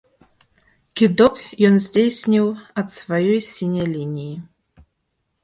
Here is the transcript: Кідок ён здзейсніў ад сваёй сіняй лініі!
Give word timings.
Кідок 1.01 1.35
ён 1.69 1.77
здзейсніў 1.83 2.49
ад 2.83 2.87
сваёй 2.97 3.39
сіняй 3.51 3.87
лініі! 3.95 4.35